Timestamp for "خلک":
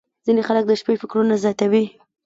0.47-0.63